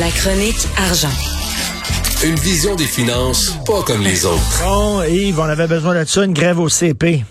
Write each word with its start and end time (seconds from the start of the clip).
La 0.00 0.10
chronique 0.10 0.66
argent. 0.76 1.06
Une 2.24 2.34
vision 2.34 2.74
des 2.74 2.86
finances 2.86 3.56
pas 3.64 3.82
comme 3.82 4.02
les 4.02 4.26
autres. 4.26 4.62
Bon, 4.64 5.02
Yves, 5.04 5.38
on 5.38 5.44
avait 5.44 5.68
besoin 5.68 5.94
de 6.00 6.04
ça, 6.04 6.24
une 6.24 6.32
grève 6.32 6.58
au 6.58 6.68
CP. 6.68 7.22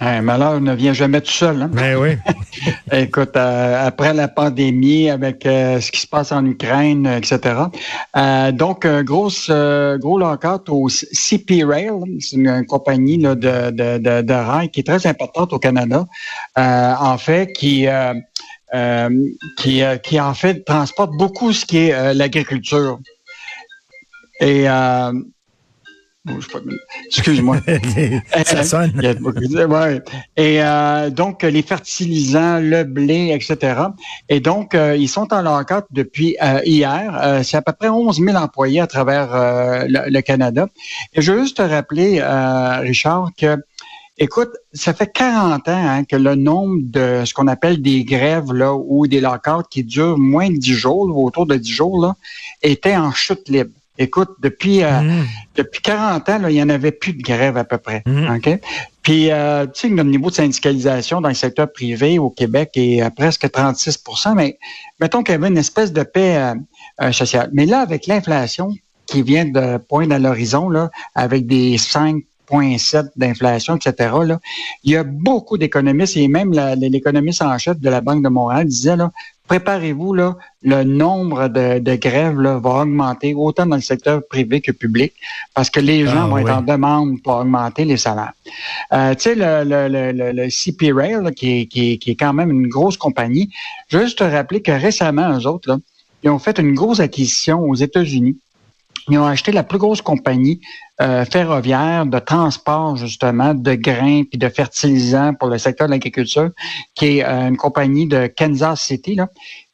Un 0.00 0.22
malheur 0.22 0.60
ne 0.60 0.74
vient 0.74 0.92
jamais 0.92 1.20
tout 1.20 1.32
seul. 1.32 1.62
Hein? 1.62 1.70
Ben 1.72 1.96
oui. 1.96 2.18
Écoute, 2.92 3.36
euh, 3.36 3.86
après 3.86 4.14
la 4.14 4.28
pandémie, 4.28 5.10
avec 5.10 5.44
euh, 5.44 5.80
ce 5.80 5.90
qui 5.90 6.00
se 6.00 6.06
passe 6.06 6.30
en 6.30 6.46
Ukraine, 6.46 7.04
etc. 7.06 7.40
Euh, 8.16 8.52
donc, 8.52 8.84
euh, 8.84 9.02
grosse, 9.02 9.50
gros 9.50 10.18
lockout 10.18 10.68
au 10.68 10.88
CP 10.88 11.64
Rail. 11.64 11.90
C'est 12.20 12.36
une, 12.36 12.64
compagnie 12.64 13.18
là, 13.18 13.34
de, 13.34 13.70
de, 13.70 13.98
de, 13.98 14.22
de, 14.22 14.34
rail 14.34 14.70
qui 14.70 14.80
est 14.80 14.86
très 14.86 15.04
importante 15.08 15.52
au 15.52 15.58
Canada. 15.58 16.06
en 16.56 17.18
fait, 17.18 17.52
qui... 17.52 17.88
qui, 19.58 19.82
qui 20.02 20.20
en 20.20 20.34
fait 20.34 20.64
transporte 20.64 21.12
beaucoup 21.12 21.52
ce 21.52 21.66
qui 21.66 21.78
est 21.78 22.14
l'agriculture. 22.14 22.98
Et 24.40 24.66
Excuse-moi. 27.06 27.58
Ça 28.44 28.62
sonne. 28.62 28.92
Et 30.36 30.62
euh, 30.62 31.10
donc, 31.10 31.42
les 31.42 31.62
fertilisants, 31.62 32.60
le 32.60 32.84
blé, 32.84 33.32
etc. 33.34 33.80
Et 34.28 34.38
donc, 34.38 34.74
euh, 34.74 34.96
ils 34.96 35.08
sont 35.08 35.32
en 35.32 35.42
lockout 35.42 35.84
depuis 35.90 36.36
euh, 36.40 36.60
hier. 36.64 37.40
C'est 37.42 37.56
à 37.56 37.62
peu 37.62 37.72
près 37.72 37.88
11 37.88 38.20
000 38.20 38.36
employés 38.36 38.80
à 38.80 38.86
travers 38.86 39.30
le, 39.88 40.20
Canada. 40.20 40.68
Et 41.14 41.22
je 41.22 41.32
veux 41.32 41.40
juste 41.40 41.56
te 41.56 41.62
rappeler, 41.62 42.22
Richard, 42.82 43.30
que 43.36 43.56
Écoute, 44.18 44.50
ça 44.74 44.92
fait 44.92 45.10
40 45.10 45.68
ans 45.68 45.72
hein, 45.72 46.04
que 46.04 46.16
le 46.16 46.34
nombre 46.34 46.80
de 46.82 47.22
ce 47.24 47.32
qu'on 47.32 47.48
appelle 47.48 47.80
des 47.80 48.04
grèves 48.04 48.52
là, 48.52 48.74
ou 48.74 49.06
des 49.06 49.20
lockouts 49.20 49.64
qui 49.70 49.84
durent 49.84 50.18
moins 50.18 50.50
de 50.50 50.56
10 50.56 50.72
jours, 50.74 51.16
ou 51.16 51.26
autour 51.26 51.46
de 51.46 51.56
10 51.56 51.70
jours, 51.70 52.02
là, 52.02 52.14
était 52.62 52.96
en 52.96 53.10
chute 53.12 53.48
libre. 53.48 53.70
Écoute, 53.98 54.30
depuis 54.40 54.82
euh, 54.82 55.00
mm. 55.00 55.26
depuis 55.56 55.82
40 55.82 56.28
ans, 56.28 56.38
là, 56.38 56.50
il 56.50 56.54
n'y 56.54 56.62
en 56.62 56.68
avait 56.68 56.92
plus 56.92 57.12
de 57.12 57.22
grève 57.22 57.56
à 57.56 57.64
peu 57.64 57.78
près. 57.78 58.02
Mm. 58.06 58.36
OK? 58.36 58.60
Puis, 59.02 59.30
euh, 59.30 59.66
tu 59.66 59.88
sais, 59.88 59.88
le 59.88 60.02
niveau 60.02 60.30
de 60.30 60.34
syndicalisation 60.34 61.20
dans 61.20 61.28
le 61.28 61.34
secteur 61.34 61.70
privé 61.70 62.18
au 62.18 62.30
Québec 62.30 62.70
est 62.74 63.00
à 63.00 63.10
presque 63.10 63.44
36% 63.44 64.34
mais 64.34 64.58
mettons 65.00 65.22
qu'il 65.22 65.32
y 65.32 65.34
avait 65.36 65.48
une 65.48 65.58
espèce 65.58 65.92
de 65.92 66.02
paix 66.02 66.54
euh, 67.00 67.12
sociale. 67.12 67.50
Mais 67.52 67.66
là, 67.66 67.80
avec 67.80 68.06
l'inflation 68.06 68.70
qui 69.06 69.22
vient 69.22 69.44
de 69.44 69.76
poindre 69.76 70.14
à 70.14 70.18
l'horizon, 70.18 70.68
là, 70.68 70.90
avec 71.14 71.46
des 71.46 71.76
5,7 72.52 73.10
d'inflation, 73.16 73.76
etc. 73.76 74.10
Là, 74.24 74.40
il 74.84 74.92
y 74.92 74.96
a 74.96 75.04
beaucoup 75.04 75.58
d'économistes 75.58 76.16
et 76.16 76.28
même 76.28 76.52
l'économiste 76.76 77.42
en 77.42 77.56
chef 77.58 77.78
de 77.78 77.88
la 77.88 78.00
Banque 78.00 78.22
de 78.22 78.28
Montréal 78.28 78.66
disait 78.66 78.96
là, 78.96 79.10
préparez-vous, 79.48 80.14
là, 80.14 80.36
le 80.62 80.84
nombre 80.84 81.48
de, 81.48 81.96
grèves 81.96 82.40
là, 82.40 82.58
va 82.58 82.82
augmenter 82.82 83.34
autant 83.34 83.66
dans 83.66 83.76
le 83.76 83.82
secteur 83.82 84.22
privé 84.26 84.60
que 84.60 84.72
public 84.72 85.12
parce 85.54 85.68
que 85.68 85.80
les 85.80 86.06
gens 86.06 86.24
ah, 86.24 86.28
vont 86.28 86.38
être 86.38 86.52
en 86.52 86.62
demande 86.62 87.22
pour 87.22 87.34
augmenter 87.36 87.84
les 87.84 87.96
salaires. 87.96 88.32
Euh, 88.92 89.14
tu 89.14 89.22
sais, 89.22 89.34
le, 89.34 89.64
le, 89.64 90.32
le, 90.32 90.50
CP 90.50 90.92
Rail, 90.92 91.18
qui, 91.34 91.60
est, 91.60 91.66
qui, 91.66 91.98
qui, 91.98 92.10
est 92.12 92.14
quand 92.14 92.32
même 92.32 92.50
une 92.50 92.68
grosse 92.68 92.96
compagnie, 92.96 93.50
je 93.88 93.98
veux 93.98 94.04
juste 94.04 94.18
te 94.18 94.24
rappeler 94.24 94.62
que 94.62 94.72
récemment, 94.72 95.38
eux 95.38 95.46
autres, 95.46 95.68
là, 95.68 95.78
ils 96.22 96.30
ont 96.30 96.38
fait 96.38 96.58
une 96.58 96.74
grosse 96.74 97.00
acquisition 97.00 97.60
aux 97.60 97.74
États-Unis 97.74 98.38
ils 99.08 99.18
ont 99.18 99.26
acheté 99.26 99.52
la 99.52 99.62
plus 99.62 99.78
grosse 99.78 100.02
compagnie 100.02 100.60
euh, 101.00 101.24
ferroviaire 101.24 102.06
de 102.06 102.18
transport, 102.18 102.96
justement, 102.96 103.54
de 103.54 103.74
grains 103.74 104.22
puis 104.24 104.38
de 104.38 104.48
fertilisants 104.48 105.34
pour 105.34 105.48
le 105.48 105.58
secteur 105.58 105.88
de 105.88 105.92
l'agriculture, 105.92 106.50
qui 106.94 107.18
est 107.18 107.24
euh, 107.24 107.48
une 107.48 107.56
compagnie 107.56 108.06
de 108.06 108.26
Kansas 108.26 108.82
City, 108.82 109.14
là, 109.14 109.28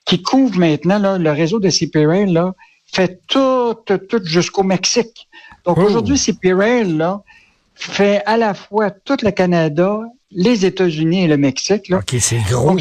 qui 0.05 0.23
couvre 0.23 0.59
maintenant 0.59 0.99
là, 0.99 1.19
le 1.19 1.31
réseau 1.31 1.61
de 1.61 1.69
CP 1.69 2.06
Rail, 2.06 2.33
là, 2.33 2.55
fait 2.87 3.21
tout, 3.27 3.75
tout, 3.87 4.25
jusqu'au 4.25 4.62
Mexique. 4.62 5.29
Donc 5.65 5.77
oh. 5.79 5.83
aujourd'hui, 5.83 6.17
CP 6.17 6.55
Rail, 6.55 6.97
là, 6.97 7.21
fait 7.75 8.23
à 8.25 8.37
la 8.37 8.55
fois 8.55 8.91
tout 8.91 9.19
le 9.22 9.31
Canada, 9.31 10.00
les 10.31 10.65
États-Unis 10.65 11.25
et 11.25 11.28
le 11.28 11.37
Mexique. 11.37 11.88
Là. 11.88 11.99
OK, 11.99 12.17
c'est 12.21 12.41
gros. 12.49 12.77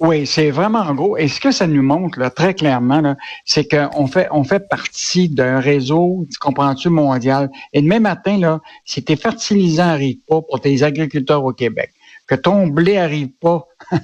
Oui, 0.00 0.26
c'est 0.26 0.50
vraiment 0.50 0.94
gros. 0.94 1.16
Et 1.16 1.26
ce 1.26 1.40
que 1.40 1.50
ça 1.50 1.66
nous 1.66 1.82
montre 1.82 2.20
là, 2.20 2.30
très 2.30 2.54
clairement, 2.54 3.16
c'est 3.44 3.66
qu'on 3.68 4.06
fait, 4.06 4.28
on 4.30 4.44
fait 4.44 4.68
partie 4.68 5.28
d'un 5.28 5.58
réseau, 5.58 6.24
tu 6.30 6.38
comprends-tu, 6.38 6.88
mondial. 6.88 7.50
Et 7.72 7.82
demain 7.82 7.98
matin, 7.98 8.38
là, 8.38 8.60
si 8.84 9.02
tes 9.02 9.16
fertilisants 9.16 9.86
n'arrivent 9.86 10.20
pas 10.28 10.40
pour 10.42 10.60
tes 10.60 10.84
agriculteurs 10.84 11.44
au 11.44 11.52
Québec, 11.52 11.92
que 12.28 12.36
ton 12.36 12.68
blé 12.68 12.98
arrive 12.98 13.30
pas, 13.40 13.66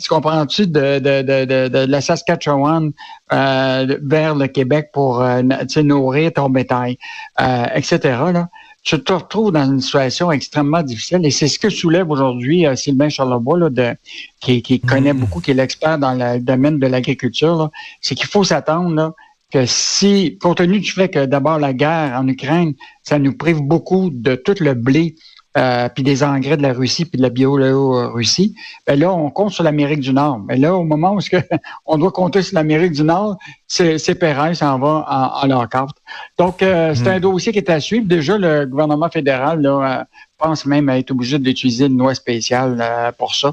tu 0.00 0.08
comprends-tu, 0.08 0.66
de, 0.66 0.98
de, 0.98 1.22
de, 1.22 1.68
de, 1.68 1.78
la 1.78 2.00
Saskatchewan 2.00 2.90
euh, 3.32 3.98
vers 4.02 4.34
le 4.34 4.48
Québec 4.48 4.90
pour 4.92 5.20
euh, 5.20 5.42
nourrir 5.76 6.32
ton 6.32 6.48
bétail, 6.48 6.98
euh, 7.40 7.66
etc., 7.74 7.98
là, 8.32 8.48
tu 8.86 9.02
te 9.02 9.12
retrouves 9.12 9.50
dans 9.50 9.64
une 9.64 9.80
situation 9.80 10.30
extrêmement 10.30 10.80
difficile. 10.80 11.18
Et 11.24 11.32
c'est 11.32 11.48
ce 11.48 11.58
que 11.58 11.68
soulève 11.68 12.08
aujourd'hui 12.08 12.66
euh, 12.66 12.76
Sylvain 12.76 13.08
Charlebois, 13.08 13.58
là, 13.58 13.68
de, 13.68 13.96
qui, 14.40 14.62
qui 14.62 14.80
connaît 14.80 15.12
mm. 15.12 15.18
beaucoup, 15.18 15.40
qui 15.40 15.50
est 15.50 15.54
l'expert 15.54 15.98
dans 15.98 16.14
le 16.14 16.38
domaine 16.38 16.78
de 16.78 16.86
l'agriculture. 16.86 17.70
C'est 18.00 18.14
qu'il 18.14 18.28
faut 18.28 18.44
s'attendre 18.44 19.16
que 19.52 19.66
si, 19.66 20.38
compte 20.40 20.58
tenu 20.58 20.78
du 20.78 20.92
fait 20.92 21.08
que 21.08 21.26
d'abord 21.26 21.58
la 21.58 21.72
guerre 21.72 22.16
en 22.16 22.28
Ukraine, 22.28 22.74
ça 23.02 23.18
nous 23.18 23.36
prive 23.36 23.60
beaucoup 23.60 24.10
de 24.12 24.36
tout 24.36 24.54
le 24.60 24.74
blé 24.74 25.16
euh, 25.56 25.88
puis 25.88 26.02
des 26.02 26.22
engrais 26.22 26.56
de 26.56 26.62
la 26.62 26.72
Russie, 26.72 27.04
puis 27.04 27.16
de 27.16 27.22
la 27.22 27.30
Biélorussie, 27.30 28.54
ben 28.86 28.98
là, 28.98 29.12
on 29.12 29.30
compte 29.30 29.52
sur 29.52 29.64
l'Amérique 29.64 30.00
du 30.00 30.12
Nord. 30.12 30.40
Mais 30.46 30.56
là, 30.56 30.74
au 30.74 30.84
moment 30.84 31.14
où 31.14 31.20
on 31.86 31.98
doit 31.98 32.12
compter 32.12 32.42
sur 32.42 32.54
l'Amérique 32.56 32.92
du 32.92 33.02
Nord, 33.02 33.38
c'est 33.66 33.98
ça 33.98 34.14
s'en 34.54 34.78
va 34.78 35.04
en, 35.08 35.44
en 35.44 35.46
leur 35.46 35.68
carte. 35.68 35.96
Donc, 36.38 36.62
euh, 36.62 36.94
c'est 36.94 37.04
hmm. 37.04 37.16
un 37.16 37.20
dossier 37.20 37.52
qui 37.52 37.58
est 37.58 37.70
à 37.70 37.80
suivre. 37.80 38.06
Déjà, 38.06 38.36
le 38.38 38.66
gouvernement 38.66 39.08
fédéral 39.08 39.60
là, 39.62 40.00
euh, 40.00 40.04
pense 40.38 40.66
même 40.66 40.88
à 40.88 40.98
être 40.98 41.10
obligé 41.10 41.38
d'utiliser 41.38 41.86
une 41.86 41.98
loi 41.98 42.14
spéciale 42.14 42.78
euh, 42.80 43.10
pour 43.16 43.34
ça. 43.34 43.52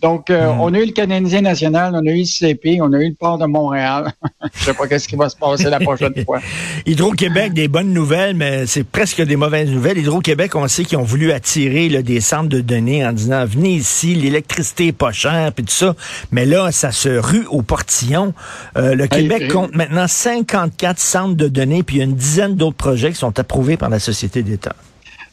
Donc, 0.00 0.30
euh, 0.30 0.52
hmm. 0.52 0.60
on 0.60 0.74
a 0.74 0.78
eu 0.78 0.86
le 0.86 0.92
Canadien 0.92 1.40
national, 1.40 1.92
on 1.94 2.06
a 2.06 2.10
eu 2.10 2.20
le 2.20 2.24
CP, 2.24 2.80
on 2.80 2.92
a 2.92 2.98
eu 2.98 3.08
le 3.08 3.14
port 3.14 3.38
de 3.38 3.46
Montréal. 3.46 4.12
Je 4.54 4.64
sais 4.64 4.74
pas 4.74 4.86
qu'est-ce 4.86 5.08
qui 5.08 5.16
va 5.16 5.28
se 5.28 5.36
passer 5.36 5.64
la 5.64 5.80
prochaine 5.80 6.14
fois. 6.24 6.40
Hydro-Québec, 6.86 7.52
des 7.52 7.68
bonnes 7.68 7.92
nouvelles, 7.92 8.36
mais 8.36 8.66
c'est 8.66 8.84
presque 8.84 9.22
des 9.22 9.36
mauvaises 9.36 9.70
nouvelles. 9.70 9.98
Hydro-Québec, 9.98 10.54
on 10.54 10.68
sait 10.68 10.84
qu'ils 10.84 10.98
ont 10.98 11.02
voulu 11.02 11.32
attirer 11.32 11.88
là, 11.88 12.02
des 12.02 12.20
centres 12.20 12.48
de 12.48 12.60
données 12.60 13.04
en 13.04 13.12
disant, 13.12 13.44
venez 13.44 13.74
ici, 13.74 14.14
l'électricité 14.14 14.88
est 14.88 14.92
pas 14.92 15.12
chère, 15.12 15.52
puis 15.52 15.64
tout 15.64 15.72
ça. 15.72 15.94
Mais 16.30 16.46
là, 16.46 16.70
ça 16.72 16.92
se 16.92 17.08
rue 17.08 17.46
au 17.46 17.62
portillon. 17.62 18.34
Euh, 18.76 18.94
le 18.94 19.06
Québec 19.06 19.50
compte 19.52 19.74
maintenant 19.74 20.06
54 20.06 20.98
centres 20.98 21.34
de 21.34 21.48
données, 21.48 21.82
puis 21.82 21.96
il 21.96 21.98
y 21.98 22.02
a 22.02 22.04
une 22.04 22.14
dizaine 22.14 22.54
d'autres 22.54 22.76
projets 22.76 23.10
qui 23.10 23.18
sont 23.18 23.38
approuvés 23.38 23.76
par 23.76 23.88
la 23.88 23.98
Société 23.98 24.42
d'État. 24.42 24.74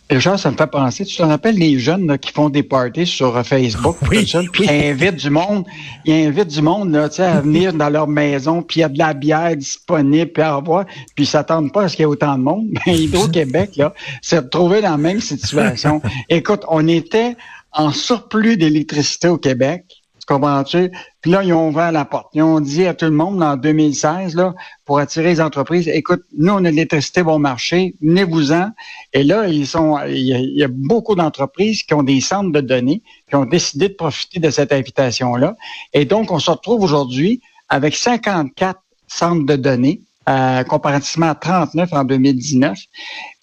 Déjà, 0.09 0.37
ça 0.37 0.51
me 0.51 0.55
fait 0.55 0.67
penser, 0.67 1.03
tu 1.03 1.17
te 1.17 1.23
rappelles 1.23 1.57
les 1.57 1.79
jeunes 1.79 2.17
qui 2.17 2.31
font 2.31 2.49
des 2.49 2.63
parties 2.63 3.05
sur 3.05 3.35
euh, 3.35 3.43
Facebook, 3.43 3.97
oui, 4.09 4.21
tout 4.21 4.27
ça, 4.27 4.41
puis 4.53 4.63
ils 4.63 4.69
invitent 4.69 5.17
du 5.17 5.29
monde, 5.29 5.65
ils 6.05 6.27
invitent 6.27 6.47
du 6.47 6.61
monde 6.61 6.93
là, 6.93 7.09
à 7.17 7.41
venir 7.41 7.73
dans 7.73 7.89
leur 7.89 8.07
maison, 8.07 8.61
puis 8.61 8.79
il 8.79 8.81
y 8.81 8.83
a 8.85 8.89
de 8.89 8.97
la 8.97 9.13
bière 9.13 9.53
disponible, 9.57 10.31
puis 10.31 10.43
à 10.43 10.55
revoir, 10.55 10.85
puis 11.13 11.25
ils 11.25 11.27
s'attendent 11.27 11.73
pas 11.73 11.83
à 11.83 11.89
ce 11.89 11.97
qu'il 11.97 12.03
y 12.03 12.07
ait 12.07 12.11
autant 12.11 12.37
de 12.37 12.43
monde. 12.43 12.67
Mais 12.85 12.97
Hydro-Québec, 12.97 13.71
là, 13.75 13.93
s'est 14.21 14.37
retrouvé 14.37 14.81
dans 14.81 14.91
la 14.91 14.97
même 14.97 15.19
situation. 15.19 16.01
Écoute, 16.29 16.63
on 16.69 16.87
était 16.87 17.35
en 17.73 17.91
surplus 17.91 18.55
d'électricité 18.55 19.27
au 19.27 19.37
Québec 19.37 19.96
comprends-tu? 20.27 20.91
Puis 21.21 21.31
là, 21.31 21.41
ils 21.43 21.53
ont 21.53 21.69
ouvert 21.69 21.91
la 21.91 22.05
porte. 22.05 22.27
Ils 22.33 22.43
ont 22.43 22.59
dit 22.59 22.85
à 22.85 22.93
tout 22.93 23.05
le 23.05 23.11
monde 23.11 23.41
en 23.41 23.55
2016, 23.55 24.35
là, 24.35 24.53
pour 24.85 24.99
attirer 24.99 25.29
les 25.29 25.41
entreprises, 25.41 25.87
écoute, 25.87 26.23
nous, 26.37 26.53
on 26.53 26.65
a 26.65 26.69
l'électricité 26.69 27.23
bon 27.23 27.39
marché, 27.39 27.95
venez-vous-en. 28.01 28.69
Et 29.13 29.23
là, 29.23 29.47
ils 29.47 29.65
sont, 29.65 29.97
il 30.07 30.19
y 30.19 30.63
a, 30.63 30.67
beaucoup 30.69 31.15
d'entreprises 31.15 31.83
qui 31.83 31.93
ont 31.93 32.03
des 32.03 32.21
centres 32.21 32.51
de 32.51 32.61
données, 32.61 33.01
qui 33.29 33.35
ont 33.35 33.45
décidé 33.45 33.89
de 33.89 33.93
profiter 33.93 34.39
de 34.39 34.49
cette 34.49 34.71
invitation-là. 34.71 35.55
Et 35.93 36.05
donc, 36.05 36.31
on 36.31 36.39
se 36.39 36.51
retrouve 36.51 36.83
aujourd'hui 36.83 37.41
avec 37.69 37.95
54 37.95 38.79
centres 39.07 39.45
de 39.45 39.55
données 39.55 40.01
euh, 40.29 40.63
comparativement 40.63 41.29
à 41.29 41.35
39 41.35 41.93
en 41.93 42.03
2019. 42.03 42.77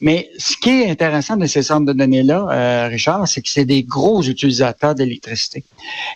Mais 0.02 0.28
ce 0.38 0.56
qui 0.56 0.68
est 0.68 0.90
intéressant 0.90 1.36
de 1.36 1.46
ces 1.46 1.62
centres 1.62 1.86
de 1.86 1.94
données-là, 1.94 2.48
euh, 2.50 2.88
Richard, 2.88 3.26
c'est 3.26 3.40
que 3.40 3.48
c'est 3.48 3.64
des 3.64 3.84
gros 3.84 4.22
utilisateurs 4.22 4.94
d'électricité. 4.94 5.64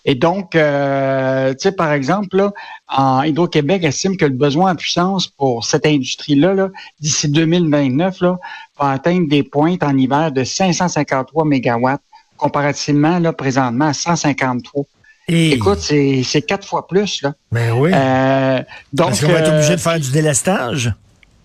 Et 0.05 0.15
donc, 0.15 0.55
euh, 0.55 1.53
tu 1.53 1.61
sais, 1.61 1.73
par 1.73 1.93
exemple, 1.93 2.37
là, 2.37 2.53
en 2.89 3.23
Hydro-Québec 3.23 3.83
estime 3.85 4.19
que 4.19 4.27
le 4.27 4.35
besoin 4.35 4.73
en 4.73 4.77
puissance 4.77 5.27
pour 5.27 5.65
cette 5.65 5.87
industrie-là, 5.87 6.55
-là, 6.55 6.71
d'ici 7.01 7.29
2029, 7.29 8.21
là, 8.21 8.39
va 8.79 8.91
atteindre 8.91 9.27
des 9.27 9.43
pointes 9.43 9.83
en 9.83 9.97
hiver 9.97 10.33
de 10.33 10.45
553 10.45 11.47
mégawatts 11.47 12.03
comparativement 12.37 13.19
là, 13.19 13.33
présentement 13.33 13.87
à 13.87 13.95
153. 13.95 14.85
Écoute, 15.29 15.79
c'est 15.81 16.43
quatre 16.47 16.67
fois 16.67 16.87
plus. 16.87 17.23
Là. 17.23 17.35
Ben 17.53 17.73
oui. 17.73 17.91
Euh, 17.95 18.59
donc, 18.93 19.09
Parce 19.09 19.21
qu'on 19.21 19.33
va 19.33 19.41
être 19.41 19.53
obligé 19.53 19.71
de 19.71 19.75
euh, 19.75 19.79
faire 19.79 20.01
du 20.01 20.11
délestage? 20.11 20.93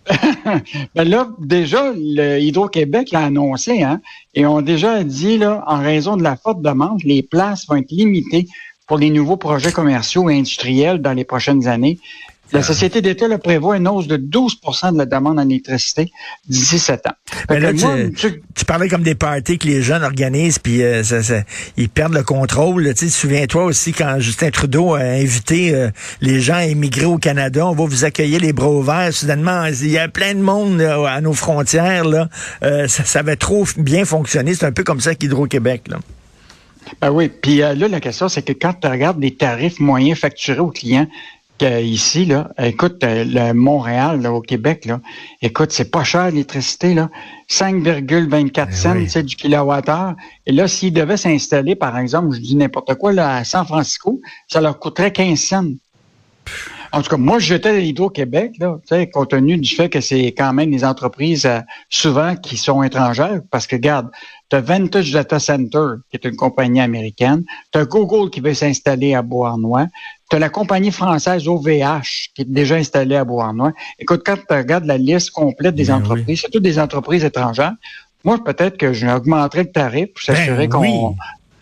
ben 0.96 1.08
là, 1.08 1.30
déjà, 1.40 1.92
le 1.96 2.40
Hydro-Québec 2.40 3.12
l'a 3.12 3.26
annoncé, 3.26 3.84
hein, 3.84 4.02
et 4.34 4.46
ont 4.46 4.62
déjà 4.62 5.04
dit, 5.04 5.38
là, 5.38 5.64
en 5.68 5.80
raison 5.80 6.18
de 6.18 6.24
la 6.24 6.36
forte 6.36 6.62
demande, 6.62 7.04
les 7.04 7.24
places 7.24 7.66
vont 7.68 7.76
être 7.76 7.92
limitées 7.92 8.48
pour 8.88 8.98
les 8.98 9.10
nouveaux 9.10 9.38
projets 9.38 9.72
commerciaux 9.72 10.30
et 10.30 10.38
industriels 10.38 11.02
dans 11.02 11.14
les 11.14 11.24
prochaines 11.24 11.68
années. 11.68 12.00
La 12.54 12.62
Société 12.62 13.02
d'État 13.02 13.28
le 13.28 13.40
prévoit 13.40 13.78
une 13.78 13.88
hausse 13.88 14.06
de 14.06 14.16
12% 14.16 14.94
de 14.94 14.98
la 15.00 15.08
demande 15.08 15.40
en 15.40 15.50
électricité 15.50 16.12
d'ici 16.48 16.78
sept 16.78 17.08
ans. 17.08 17.14
Mais 17.50 17.60
là, 17.60 17.74
tu, 17.74 18.66
parlais 18.66 18.88
comme 18.88 19.02
des 19.02 19.16
parties 19.16 19.58
que 19.58 19.68
les 19.68 19.82
jeunes 19.82 20.04
organisent, 20.04 20.60
puis 20.60 20.84
euh, 20.84 21.02
ils 21.78 21.90
perdent 21.90 22.14
le 22.14 22.22
contrôle. 22.22 22.94
Tu 22.94 23.10
souviens-toi 23.10 23.64
aussi 23.64 23.92
quand 23.92 24.20
Justin 24.20 24.52
Trudeau 24.52 24.94
a 24.94 25.00
invité 25.00 25.74
euh, 25.74 25.90
les 26.22 26.42
gens 26.42 26.56
à 26.56 26.66
émigrer 26.66 27.06
au 27.06 27.18
Canada, 27.18 27.66
on 27.66 27.74
va 27.74 27.86
vous 27.86 28.06
accueillir 28.06 28.40
les 28.40 28.54
bras 28.54 28.70
ouverts. 28.70 29.14
Soudainement, 29.14 29.66
il 29.66 29.90
y 29.90 29.98
a 29.98 30.08
plein 30.08 30.36
de 30.36 30.42
monde 30.42 30.80
à 30.80 31.22
nos 31.22 31.34
frontières. 31.34 32.06
Là. 32.06 32.30
Euh, 32.62 32.88
ça, 32.88 33.04
ça 33.04 33.20
avait 33.20 33.36
trop 33.36 33.66
bien 33.78 34.06
fonctionné. 34.06 34.54
C'est 34.54 34.68
un 34.68 34.72
peu 34.72 34.84
comme 34.84 35.00
ça 35.00 35.16
qu'Hydro-Québec. 35.16 35.88
Là. 35.88 35.98
Ben 37.02 37.10
oui, 37.10 37.30
puis 37.30 37.58
là, 37.58 37.74
la 37.74 38.00
question, 38.00 38.30
c'est 38.30 38.44
que 38.44 38.54
quand 38.54 38.74
tu 38.74 38.88
regardes 38.88 39.20
les 39.20 39.36
tarifs 39.36 39.80
moyens 39.80 40.20
facturés 40.20 40.60
aux 40.60 40.70
clients, 40.70 41.08
ici, 41.64 42.26
là, 42.26 42.50
écoute, 42.58 43.04
euh, 43.04 43.24
le 43.28 43.54
Montréal, 43.54 44.22
là, 44.22 44.32
au 44.32 44.42
Québec, 44.42 44.86
là, 44.86 45.00
écoute, 45.42 45.72
c'est 45.72 45.92
pas 45.92 46.04
cher 46.04 46.26
l'électricité, 46.26 46.94
là. 46.94 47.10
5,24 47.50 48.68
eh 48.70 48.76
cents 48.76 48.96
c'est 49.08 49.24
du 49.24 49.36
kilowattheure. 49.36 50.16
Et 50.46 50.52
là, 50.52 50.68
s'ils 50.68 50.94
devaient 50.94 51.18
s'installer, 51.18 51.76
par 51.76 51.98
exemple, 51.98 52.36
je 52.36 52.40
dis 52.40 52.56
n'importe 52.56 52.96
quoi, 52.96 53.14
là, 53.14 53.38
à 53.38 53.44
San 53.44 53.66
Francisco, 53.66 54.22
ça 54.48 54.62
leur 54.62 54.80
coûterait 54.80 55.12
15 55.12 55.40
cents. 55.40 55.66
En 56.94 57.02
tout 57.02 57.10
cas, 57.10 57.18
moi, 57.18 57.40
j'étais 57.40 57.70
à 57.70 57.80
l'Hydro-Québec, 57.80 58.54
là, 58.60 58.78
compte 59.12 59.32
tenu 59.32 59.58
du 59.58 59.76
fait 59.76 59.90
que 59.90 60.00
c'est 60.00 60.28
quand 60.28 60.54
même 60.54 60.70
des 60.70 60.86
entreprises 60.86 61.48
euh, 61.48 61.60
souvent 61.90 62.36
qui 62.36 62.56
sont 62.56 62.84
étrangères, 62.84 63.42
parce 63.50 63.66
que, 63.66 63.78
regarde, 63.78 64.12
tu 64.50 64.58
as 64.58 64.62
Vantage 64.62 65.12
Data 65.12 65.40
Center, 65.40 65.96
qui 66.12 66.18
est 66.18 66.26
une 66.26 66.36
compagnie 66.36 66.82
américaine, 66.82 67.44
tu 67.72 67.80
as 67.80 67.86
Google 67.86 68.30
qui 68.30 68.42
veut 68.42 68.54
s'installer 68.54 69.16
à 69.16 69.24
Beauharnois, 69.24 69.88
tu 70.34 70.38
as 70.38 70.40
la 70.40 70.50
compagnie 70.50 70.90
française 70.90 71.48
OVH 71.48 72.32
qui 72.34 72.42
est 72.42 72.50
déjà 72.50 72.76
installée 72.76 73.16
à 73.16 73.24
Beauharnois. 73.24 73.72
Écoute, 74.00 74.24
quand 74.26 74.36
tu 74.36 74.56
regardes 74.56 74.86
la 74.86 74.98
liste 74.98 75.30
complète 75.30 75.76
des 75.76 75.86
ben 75.86 75.98
entreprises, 75.98 76.42
c'est 76.42 76.50
toutes 76.50 76.64
des 76.64 76.80
entreprises 76.80 77.24
étrangères. 77.24 77.74
Moi, 78.24 78.44
peut-être 78.44 78.78
que 78.78 78.94
je 78.94 79.06
augmenterais 79.06 79.62
le 79.64 79.72
tarif 79.72 80.08
pour 80.12 80.24
s'assurer 80.24 80.68
ben 80.68 80.80
qu'on 80.80 81.16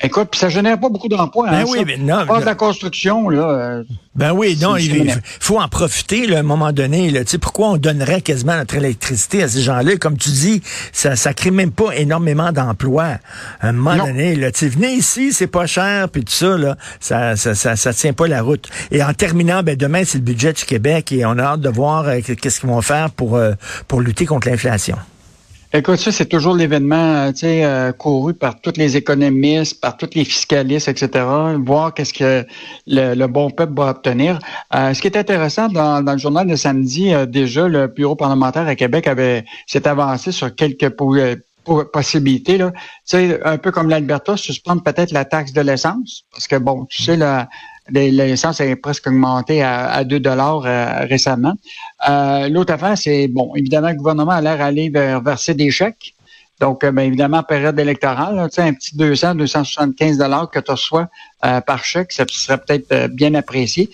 Écoute, 0.03 0.30
puis 0.31 0.39
ça 0.39 0.50
génère 0.50 0.80
pas 0.80 0.89
beaucoup 0.89 1.07
d'emplois. 1.07 1.50
Ben 1.50 1.59
hein, 1.59 1.65
oui, 1.68 1.83
mais 1.86 1.98
non. 1.98 2.25
Pas 2.25 2.39
de 2.39 2.45
la 2.45 2.56
construction, 2.56 3.30
là. 3.30 3.50
Euh, 3.50 3.83
ben 4.13 4.33
oui, 4.33 4.57
non, 4.59 4.75
il, 4.75 5.13
faut 5.39 5.59
en 5.59 5.69
profiter 5.69 6.27
là, 6.27 6.38
à 6.38 6.39
un 6.42 6.44
moment 6.44 6.74
donné. 6.74 7.12
Là. 7.12 7.24
Tu 7.24 7.31
sais, 7.31 7.38
pourquoi 7.38 7.69
on 7.69 7.77
donnerait 7.77 8.21
quasiment 8.21 8.57
notre 8.57 8.75
électricité 8.75 9.44
à 9.44 9.48
ces 9.48 9.62
gens-là? 9.62 9.95
Comme 9.98 10.18
tu 10.18 10.30
dis, 10.30 10.62
ça 10.92 11.15
ça 11.15 11.33
crée 11.33 11.51
même 11.51 11.71
pas 11.71 11.95
énormément 11.95 12.51
d'emplois. 12.51 13.19
À 13.62 13.69
un 13.69 13.71
moment 13.71 14.06
donné, 14.06 14.36
là, 14.36 14.51
tu 14.51 14.68
venez 14.68 14.94
ici, 14.94 15.31
c'est 15.31 15.48
pas 15.48 15.65
cher, 15.65 16.09
puis 16.09 16.25
tout 16.25 16.33
ça, 16.33 16.57
là, 16.57 16.75
ça, 17.00 17.38
ça, 17.38 17.56
ça, 17.56 17.75
ça, 17.77 17.94
tient 17.94 18.13
pas 18.13 18.27
la 18.27 18.42
route. 18.42 18.69
Et 18.92 19.01
en 19.01 19.13
terminant, 19.13 19.63
ben 19.63 19.77
demain, 19.77 20.04
c'est 20.06 20.18
le 20.18 20.25
budget 20.25 20.51
du 20.54 20.65
Québec 20.65 21.12
et 21.13 21.25
on 21.25 21.38
a 21.38 21.44
hâte 21.44 21.62
de 21.62 21.69
voir 21.69 22.07
euh, 22.07 22.19
qu'est-ce 22.21 22.59
qu'ils 22.59 22.69
vont 22.69 22.81
faire 22.81 23.12
pour, 23.12 23.38
euh, 23.38 23.54
pour 23.88 24.01
lutter 24.01 24.25
contre 24.25 24.50
l'inflation. 24.50 24.97
Écoute, 25.73 26.00
ça, 26.00 26.12
c'est 26.12 26.25
toujours 26.25 26.53
l'événement 26.53 26.97
euh, 26.97 27.31
tu 27.31 27.39
sais, 27.39 27.63
euh, 27.63 27.94
couru 27.94 28.33
par 28.33 28.59
tous 28.59 28.73
les 28.75 28.97
économistes, 28.97 29.79
par 29.79 29.95
tous 29.95 30.09
les 30.15 30.25
fiscalistes, 30.25 30.89
etc., 30.89 31.25
voir 31.63 31.94
qu'est-ce 31.94 32.13
que 32.13 32.45
le, 32.88 33.27
bon 33.27 33.50
peuple 33.50 33.71
va 33.77 33.91
obtenir. 33.91 34.39
Euh, 34.75 34.94
ce 34.94 35.00
qui 35.01 35.07
est 35.07 35.15
intéressant, 35.15 35.69
dans, 35.69 36.01
le 36.06 36.18
journal 36.18 36.45
de 36.45 36.57
samedi, 36.57 37.13
déjà, 37.29 37.69
le 37.69 37.88
bureau 37.88 38.18
parlementaire 38.18 38.68
à 38.68 38.75
Québec 38.75 39.07
avait 39.07 39.45
s'est 39.65 39.88
avancé 39.88 40.33
sur 40.33 40.53
quelques 40.53 40.94
possibilités. 41.94 42.57
Là. 42.57 42.71
Tu 42.71 42.79
sais, 43.06 43.39
un 43.45 43.57
peu 43.57 43.71
comme 43.71 43.89
l'Alberta, 43.89 44.35
suspendre 44.35 44.83
peut-être 44.83 45.13
la 45.13 45.23
taxe 45.23 45.53
de 45.53 45.62
l'essence, 45.62 46.25
parce 46.33 46.50
que, 46.50 46.57
bon, 46.57 46.83
tu 46.89 47.01
sais, 47.01 47.15
là, 47.15 47.47
L'essence 47.92 48.60
est 48.62 48.76
presque 48.76 49.08
augmenté 49.08 49.62
à, 49.62 49.92
à 49.92 50.04
2 50.04 50.20
dollars 50.20 50.66
euh, 50.66 51.06
récemment. 51.06 51.54
Euh, 52.08 52.50
L'autre 52.50 52.74
affaire, 52.74 52.98
c'est, 52.98 53.28
bon, 53.28 53.54
évidemment, 53.56 53.90
le 53.90 53.96
gouvernement 53.96 54.32
a 54.32 54.42
l'air 54.42 54.58
d'aller 54.58 54.90
vers 54.90 55.22
verser 55.22 55.54
des 55.54 55.72
chèques. 55.72 56.16
Donc, 56.60 56.84
euh, 56.84 56.92
bien 56.92 57.06
évidemment, 57.06 57.44
période 57.44 57.80
électorale, 57.80 58.48
sais, 58.52 58.62
un 58.62 58.74
petit 58.74 58.96
200, 58.96 59.36
275 59.36 60.18
dollars 60.18 60.50
que 60.50 60.60
tu 60.60 60.72
reçois 60.72 61.08
euh, 61.46 61.62
par 61.62 61.84
chèque, 61.84 62.12
ça 62.12 62.26
serait 62.28 62.58
peut-être 62.58 63.08
bien 63.08 63.34
apprécié. 63.34 63.90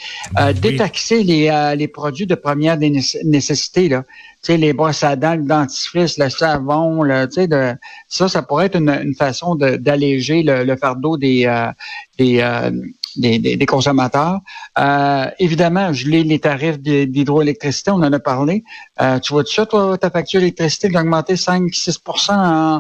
Détaxer 0.62 1.24
les, 1.24 1.74
les 1.78 1.88
produits 1.88 2.28
de 2.28 2.36
première 2.36 2.78
nécessité, 2.78 3.90
là. 3.90 4.04
Tu 4.44 4.54
sais, 4.54 4.58
les 4.58 4.72
brosses 4.72 5.04
à 5.04 5.16
dents, 5.16 5.34
le 5.34 5.44
dentifrice, 5.44 6.20
le 6.20 6.30
savon, 6.30 7.02
là, 7.02 7.26
tu 7.26 7.34
sais, 7.34 7.48
de, 7.48 7.74
ça, 8.08 8.30
ça 8.30 8.44
pourrait 8.44 8.68
être 8.68 8.78
une, 8.78 8.90
une 8.90 9.16
façon 9.16 9.56
d'alléger 9.56 10.44
le, 10.44 10.64
le, 10.64 10.76
fardeau 10.76 11.18
des, 11.18 11.48
des, 12.20 12.44
des, 13.18 13.66
consommateurs. 13.66 14.40
Euh, 14.78 15.26
évidemment, 15.40 15.90
lis 15.90 16.24
les 16.24 16.40
tarifs 16.40 16.80
d'hydroélectricité, 16.80 17.92
on 17.92 17.96
en 17.96 18.14
a 18.14 18.20
parlé. 18.20 18.64
Euh, 19.02 19.20
tu 19.20 19.34
vois 19.34 19.44
tout 19.44 19.52
ça, 19.52 19.66
toi, 19.66 19.98
ta 19.98 20.10
facture 20.10 20.40
d'électricité 20.40 20.90
a 20.96 21.02
augmenté 21.02 21.36
5-6% 21.36 22.80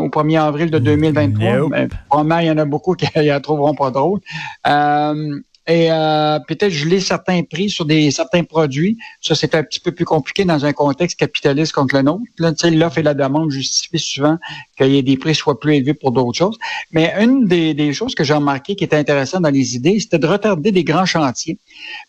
au 0.00 0.08
1er 0.08 0.40
avril 0.40 0.70
de 0.70 0.78
2023. 0.78 1.68
Mais, 1.70 1.88
probablement, 2.08 2.38
il 2.38 2.46
y 2.46 2.50
en 2.50 2.58
a 2.58 2.64
beaucoup 2.64 2.94
qui 2.96 3.06
ne 3.14 3.38
trouveront 3.38 3.74
pas 3.82 3.90
drôle. 3.90 4.20
Euh, 4.66 5.40
et 5.68 5.92
euh, 5.92 6.40
peut-être 6.48 6.72
geler 6.72 6.98
certains 6.98 7.42
prix 7.44 7.70
sur 7.70 7.84
des 7.84 8.10
certains 8.10 8.42
produits. 8.42 8.98
Ça, 9.20 9.36
c'est 9.36 9.54
un 9.54 9.62
petit 9.62 9.78
peu 9.78 9.92
plus 9.92 10.04
compliqué 10.04 10.44
dans 10.44 10.64
un 10.64 10.72
contexte 10.72 11.18
capitaliste 11.18 11.72
contre 11.72 11.96
le 11.96 12.02
nôtre. 12.02 12.22
L'offre 12.38 12.98
et 12.98 13.02
la 13.02 13.14
demande 13.14 13.50
justifient 13.50 13.98
souvent 13.98 14.38
qu'il 14.76 14.88
y 14.88 14.98
ait 14.98 15.02
des 15.02 15.16
prix 15.16 15.36
soient 15.36 15.60
plus 15.60 15.76
élevés 15.76 15.94
pour 15.94 16.10
d'autres 16.10 16.36
choses. 16.36 16.58
Mais 16.90 17.14
une 17.20 17.46
des, 17.46 17.92
choses 17.92 18.14
que 18.14 18.24
j'ai 18.24 18.34
remarqué 18.34 18.74
qui 18.74 18.84
était 18.84 18.96
intéressante 18.96 19.42
dans 19.42 19.50
les 19.50 19.76
idées, 19.76 20.00
c'était 20.00 20.18
de 20.18 20.26
retarder 20.26 20.72
des 20.72 20.82
grands 20.82 21.06
chantiers. 21.06 21.58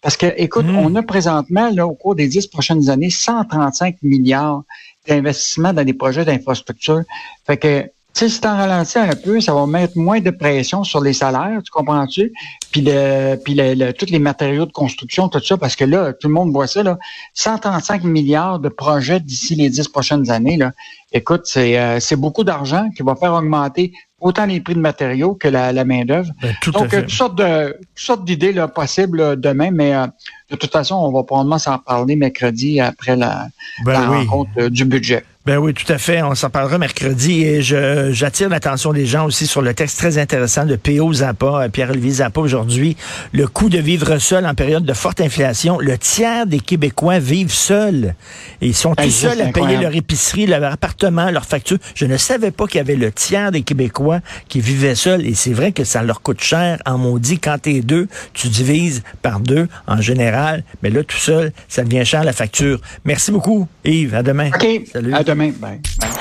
Parce 0.01 0.17
que, 0.17 0.33
écoute, 0.37 0.65
mmh. 0.65 0.77
on 0.77 0.95
a 0.95 1.03
présentement, 1.03 1.69
là, 1.69 1.85
au 1.85 1.93
cours 1.93 2.15
des 2.15 2.27
dix 2.27 2.47
prochaines 2.47 2.89
années, 2.89 3.11
135 3.11 3.97
milliards 4.01 4.63
d'investissements 5.07 5.73
dans 5.73 5.83
des 5.83 5.93
projets 5.93 6.25
d'infrastructure. 6.25 7.01
Fait 7.45 7.57
que 7.57 7.85
sais, 8.19 8.29
si 8.29 8.41
t'en 8.41 8.55
ralentis 8.55 8.97
un 8.97 9.15
peu, 9.15 9.41
ça 9.41 9.53
va 9.53 9.65
mettre 9.65 9.97
moins 9.97 10.19
de 10.19 10.29
pression 10.29 10.83
sur 10.83 11.01
les 11.01 11.13
salaires, 11.13 11.61
tu 11.63 11.71
comprends-tu? 11.71 12.31
Puis 12.71 12.81
le, 12.81 13.35
puis 13.35 13.55
le, 13.55 13.91
tous 13.91 14.09
les 14.09 14.19
matériaux 14.19 14.65
de 14.65 14.71
construction, 14.71 15.29
tout 15.29 15.43
ça, 15.43 15.57
parce 15.57 15.75
que 15.75 15.85
là, 15.85 16.13
tout 16.13 16.27
le 16.27 16.33
monde 16.33 16.51
voit 16.51 16.67
ça, 16.67 16.83
là, 16.83 16.97
135 17.33 18.03
milliards 18.03 18.59
de 18.59 18.69
projets 18.69 19.19
d'ici 19.19 19.55
les 19.55 19.69
dix 19.69 19.87
prochaines 19.87 20.29
années, 20.29 20.57
là. 20.57 20.71
Écoute, 21.15 21.41
c'est, 21.45 21.77
euh, 21.77 21.99
c'est 21.99 22.15
beaucoup 22.15 22.43
d'argent 22.43 22.89
qui 22.95 23.03
va 23.03 23.15
faire 23.15 23.33
augmenter 23.33 23.93
autant 24.19 24.47
les 24.47 24.59
prix 24.61 24.73
de 24.73 24.79
matériaux 24.79 25.35
que 25.35 25.47
la, 25.47 25.71
la 25.71 25.85
main-d'œuvre. 25.85 26.31
Ben, 26.41 26.55
Donc, 26.71 26.93
euh, 26.93 27.01
toutes 27.01 27.11
sortes 27.11 27.37
de 27.37 27.77
toutes 27.79 28.05
sortes 28.05 28.25
d'idées 28.25 28.51
là, 28.51 28.67
possibles 28.67 29.39
demain, 29.39 29.69
mais 29.69 29.93
euh, 29.93 30.07
de 30.49 30.55
toute 30.55 30.71
façon, 30.71 30.95
on 30.95 31.11
va 31.11 31.23
probablement 31.23 31.59
s'en 31.59 31.77
parler 31.77 32.15
mercredi 32.15 32.79
après 32.79 33.15
la, 33.15 33.47
ben 33.85 34.07
rencontre 34.07 34.69
du 34.69 34.85
budget. 34.85 35.23
Ben 35.45 35.57
oui, 35.57 35.73
tout 35.73 35.91
à 35.91 35.97
fait. 35.97 36.21
On 36.21 36.35
s'en 36.35 36.49
parlera 36.49 36.77
mercredi 36.77 37.43
et 37.43 37.61
je, 37.61 38.13
j'attire 38.13 38.47
l'attention 38.47 38.93
des 38.93 39.05
gens 39.05 39.25
aussi 39.25 39.45
sur 39.45 39.61
le 39.61 39.73
texte 39.73 39.97
très 39.97 40.17
intéressant 40.17 40.65
de 40.65 40.77
P.O. 40.77 41.11
Zappa, 41.15 41.63
euh, 41.63 41.67
Pierre-Olivier 41.67 42.11
Zappa 42.11 42.39
aujourd'hui. 42.39 42.95
Le 43.33 43.45
coût 43.47 43.67
de 43.67 43.77
vivre 43.77 44.19
seul 44.19 44.45
en 44.45 44.53
période 44.53 44.85
de 44.85 44.93
forte 44.93 45.19
inflation. 45.19 45.79
Le 45.81 45.97
tiers 45.97 46.47
des 46.47 46.61
Québécois 46.61 47.19
vivent 47.19 47.51
seuls. 47.51 48.15
Et 48.61 48.67
ils 48.67 48.73
sont 48.73 48.95
tous 48.95 49.09
seuls 49.09 49.41
à 49.41 49.47
payer 49.47 49.75
leur 49.75 49.93
épicerie, 49.93 50.45
leur 50.45 50.63
appartement, 50.63 51.29
leur 51.29 51.43
facture. 51.43 51.77
Je 51.93 52.05
ne 52.05 52.15
savais 52.15 52.51
pas 52.51 52.65
qu'il 52.65 52.77
y 52.77 52.81
avait 52.81 52.95
le 52.95 53.11
tiers 53.11 53.51
des 53.51 53.63
Québécois 53.63 54.21
qui 54.47 54.61
vivaient 54.61 54.95
seuls. 54.95 55.25
Et 55.25 55.33
c'est 55.33 55.51
vrai 55.51 55.73
que 55.73 55.83
ça 55.83 56.03
leur 56.03 56.21
coûte 56.21 56.41
cher 56.41 56.79
en 56.85 56.97
maudit. 56.97 57.39
Quand 57.39 57.57
t'es 57.61 57.81
deux, 57.81 58.07
tu 58.31 58.47
divises 58.47 59.03
par 59.21 59.41
deux 59.41 59.67
en 59.87 59.99
général. 59.99 60.63
Mais 60.83 60.89
là, 60.89 61.03
tout 61.03 61.17
seul, 61.17 61.51
ça 61.67 61.83
devient 61.83 62.05
cher 62.05 62.23
la 62.23 62.31
facture. 62.31 62.79
Merci 63.03 63.31
beaucoup, 63.31 63.67
Yves. 63.83 64.15
À 64.15 64.23
demain. 64.23 64.47
OK. 64.47 64.83
Salut. 64.93 65.13
À 65.13 65.21
demain. 65.21 65.32
também. 65.33 65.51
Bem, 65.51 65.81
bem. 65.99 66.13